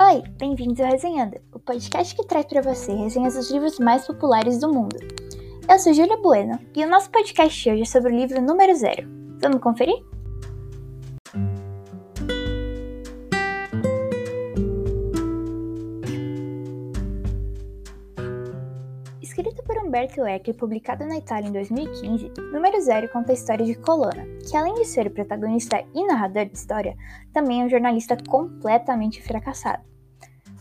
Oi, 0.00 0.22
bem-vindos 0.38 0.80
ao 0.80 0.92
Resenhando, 0.92 1.40
o 1.52 1.58
podcast 1.58 2.14
que 2.14 2.24
traz 2.24 2.46
para 2.46 2.62
você 2.62 2.92
resenhas 2.92 3.34
dos 3.34 3.50
livros 3.50 3.80
mais 3.80 4.06
populares 4.06 4.60
do 4.60 4.72
mundo. 4.72 4.96
Eu 5.68 5.76
sou 5.80 5.92
Júlia 5.92 6.16
Bueno 6.18 6.56
e 6.76 6.84
o 6.84 6.88
nosso 6.88 7.10
podcast 7.10 7.68
hoje 7.68 7.82
é 7.82 7.84
sobre 7.84 8.12
o 8.12 8.16
livro 8.16 8.40
número 8.40 8.76
zero. 8.76 9.08
Vamos 9.42 9.60
conferir? 9.60 9.96
Escrito 19.38 19.62
por 19.62 19.78
Umberto 19.78 20.26
Eco 20.26 20.50
e 20.50 20.52
publicado 20.52 21.06
na 21.06 21.16
Itália 21.16 21.48
em 21.48 21.52
2015, 21.52 22.32
Número 22.52 22.80
Zero 22.80 23.08
conta 23.08 23.30
a 23.30 23.34
história 23.34 23.64
de 23.64 23.76
Colonna, 23.76 24.26
que 24.44 24.56
além 24.56 24.74
de 24.74 24.84
ser 24.84 25.06
o 25.06 25.12
protagonista 25.12 25.80
e 25.94 26.04
narrador 26.04 26.46
da 26.46 26.52
história, 26.52 26.96
também 27.32 27.62
é 27.62 27.64
um 27.64 27.68
jornalista 27.68 28.16
completamente 28.28 29.22
fracassado. 29.22 29.84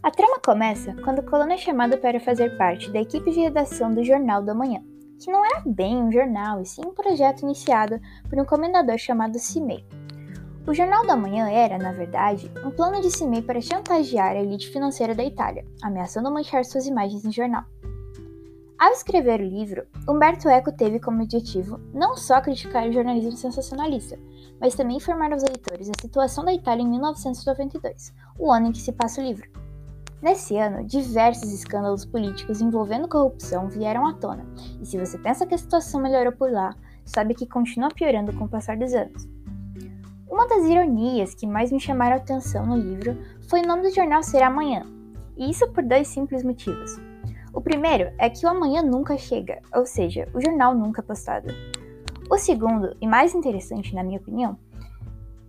A 0.03 0.11
trama 0.11 0.39
começa 0.45 0.93
quando 1.03 1.23
Colonna 1.23 1.55
é 1.55 1.57
chamado 1.57 1.97
para 1.97 2.19
fazer 2.19 2.55
parte 2.55 2.91
da 2.91 3.01
equipe 3.01 3.31
de 3.31 3.39
redação 3.39 3.91
do 3.91 4.03
Jornal 4.03 4.43
da 4.43 4.53
Manhã, 4.53 4.83
que 5.19 5.31
não 5.31 5.43
era 5.43 5.63
bem 5.65 5.97
um 5.97 6.11
jornal, 6.11 6.61
e 6.61 6.65
sim 6.67 6.81
um 6.85 6.93
projeto 6.93 7.41
iniciado 7.41 7.99
por 8.29 8.39
um 8.39 8.45
comendador 8.45 8.99
chamado 8.99 9.39
Cimei. 9.39 9.83
O 10.67 10.73
Jornal 10.73 11.03
da 11.07 11.15
Manhã 11.15 11.49
era, 11.49 11.79
na 11.79 11.93
verdade, 11.93 12.51
um 12.63 12.69
plano 12.69 13.01
de 13.01 13.09
Cimei 13.09 13.41
para 13.41 13.59
chantagear 13.59 14.33
a 14.33 14.39
elite 14.39 14.69
financeira 14.69 15.15
da 15.15 15.23
Itália, 15.23 15.65
ameaçando 15.81 16.29
manchar 16.29 16.63
suas 16.63 16.85
imagens 16.85 17.23
no 17.23 17.31
jornal. 17.31 17.63
Ao 18.79 18.91
escrever 18.91 19.41
o 19.41 19.43
livro, 19.43 19.87
Humberto 20.07 20.47
Eco 20.47 20.71
teve 20.71 20.99
como 20.99 21.23
objetivo 21.23 21.79
não 21.95 22.15
só 22.15 22.39
criticar 22.39 22.87
o 22.87 22.91
jornalismo 22.91 23.31
sensacionalista, 23.31 24.19
mas 24.61 24.75
também 24.75 24.97
informar 24.97 25.33
aos 25.33 25.41
leitores 25.41 25.89
a 25.89 25.99
situação 25.99 26.45
da 26.45 26.53
Itália 26.53 26.83
em 26.83 26.87
1992, 26.87 28.13
o 28.37 28.51
ano 28.51 28.67
em 28.67 28.71
que 28.71 28.79
se 28.79 28.91
passa 28.91 29.19
o 29.19 29.23
livro. 29.23 29.49
Nesse 30.21 30.57
ano, 30.57 30.85
diversos 30.85 31.51
escândalos 31.51 32.05
políticos 32.05 32.61
envolvendo 32.61 33.07
corrupção 33.07 33.67
vieram 33.67 34.05
à 34.05 34.13
tona, 34.13 34.45
e 34.79 34.85
se 34.85 34.95
você 34.95 35.17
pensa 35.17 35.47
que 35.47 35.55
a 35.55 35.57
situação 35.57 35.99
melhorou 35.99 36.33
por 36.33 36.51
lá, 36.51 36.75
sabe 37.03 37.33
que 37.33 37.47
continua 37.47 37.89
piorando 37.89 38.31
com 38.33 38.45
o 38.45 38.49
passar 38.49 38.77
dos 38.77 38.93
anos. 38.93 39.27
Uma 40.29 40.47
das 40.47 40.65
ironias 40.65 41.33
que 41.33 41.47
mais 41.47 41.71
me 41.71 41.79
chamaram 41.79 42.15
a 42.15 42.19
atenção 42.19 42.63
no 42.63 42.77
livro 42.77 43.17
foi 43.49 43.61
o 43.61 43.67
nome 43.67 43.81
do 43.81 43.95
jornal 43.95 44.21
ser 44.21 44.43
Amanhã, 44.43 44.85
e 45.35 45.49
isso 45.49 45.67
por 45.71 45.83
dois 45.83 46.07
simples 46.07 46.43
motivos. 46.43 47.06
O 47.53 47.61
primeiro 47.61 48.11
é 48.17 48.29
que 48.29 48.45
o 48.45 48.49
amanhã 48.49 48.81
nunca 48.81 49.17
chega, 49.17 49.61
ou 49.73 49.85
seja, 49.85 50.27
o 50.33 50.41
jornal 50.41 50.75
nunca 50.75 51.01
é 51.01 51.03
postado. 51.03 51.47
O 52.29 52.37
segundo, 52.37 52.95
e 53.01 53.07
mais 53.07 53.33
interessante 53.33 53.95
na 53.95 54.03
minha 54.03 54.19
opinião, 54.19 54.57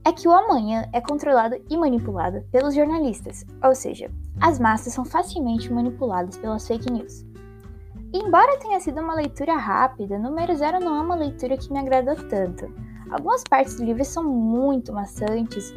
é 0.05 0.13
que 0.13 0.27
o 0.27 0.33
amanhã 0.33 0.89
é 0.93 1.01
controlado 1.01 1.57
e 1.69 1.77
manipulado 1.77 2.43
pelos 2.51 2.75
jornalistas, 2.75 3.45
ou 3.63 3.75
seja, 3.75 4.11
as 4.41 4.59
massas 4.59 4.93
são 4.93 5.05
facilmente 5.05 5.73
manipuladas 5.73 6.39
pelas 6.39 6.67
fake 6.67 6.91
news. 6.91 7.27
E 8.13 8.19
embora 8.19 8.59
tenha 8.59 8.81
sido 8.81 9.03
uma 9.03 9.15
leitura 9.15 9.55
rápida, 9.57 10.19
Número 10.19 10.57
Zero 10.57 10.81
não 10.81 10.97
é 10.97 11.01
uma 11.01 11.15
leitura 11.15 11.59
que 11.59 11.71
me 11.71 11.79
agradou 11.79 12.17
tanto. 12.29 12.73
Algumas 13.11 13.45
partes 13.45 13.77
do 13.77 13.85
livro 13.85 14.05
são 14.05 14.25
muito 14.25 14.95
maçantes, 14.95 15.75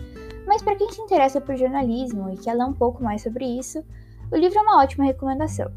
mas 0.48 0.62
para 0.62 0.76
quem 0.76 0.90
se 0.92 1.02
interessa 1.02 1.42
por 1.42 1.58
jornalismo 1.58 2.30
e 2.30 2.38
quer 2.38 2.54
ler 2.54 2.66
um 2.66 2.74
pouco 2.74 3.04
mais 3.04 3.22
sobre 3.22 3.46
isso, 3.46 3.84
o 4.32 4.38
livro 4.38 4.60
é 4.60 4.62
uma 4.62 4.82
ótima 4.82 5.06
recomendação. 5.06 5.70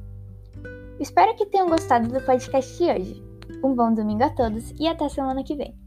Espero 1.00 1.34
que 1.34 1.46
tenham 1.46 1.68
gostado 1.68 2.08
do 2.08 2.24
podcast 2.24 2.78
de 2.78 2.90
hoje. 2.90 3.22
Um 3.64 3.74
bom 3.74 3.92
domingo 3.92 4.24
a 4.24 4.30
todos 4.30 4.72
e 4.78 4.86
até 4.86 5.08
semana 5.08 5.42
que 5.42 5.56
vem. 5.56 5.83